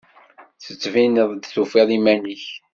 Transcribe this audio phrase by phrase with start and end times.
[0.63, 2.45] Tettbineḍ-d tufiḍ iman-ik.